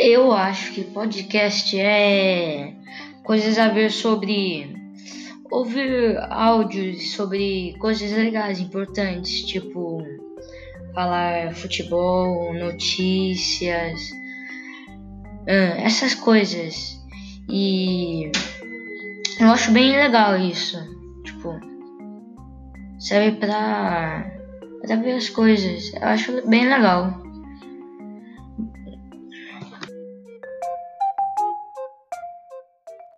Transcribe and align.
Eu 0.00 0.32
acho 0.32 0.74
que 0.74 0.84
podcast 0.84 1.76
é 1.76 2.72
coisas 3.24 3.58
a 3.58 3.68
ver 3.68 3.90
sobre 3.90 4.72
ouvir 5.50 6.16
áudios 6.30 7.10
sobre 7.14 7.74
coisas 7.80 8.12
legais, 8.12 8.60
importantes, 8.60 9.44
tipo 9.44 10.00
falar 10.94 11.52
futebol, 11.52 12.54
notícias, 12.54 13.98
essas 15.46 16.14
coisas. 16.14 16.96
E 17.48 18.30
eu 19.40 19.48
acho 19.48 19.72
bem 19.72 19.96
legal 19.96 20.36
isso. 20.36 20.78
Tipo, 21.24 21.58
serve 23.00 23.32
pra, 23.32 24.30
pra 24.80 24.94
ver 24.94 25.16
as 25.16 25.28
coisas. 25.28 25.92
Eu 25.92 26.06
acho 26.06 26.48
bem 26.48 26.68
legal. 26.68 27.27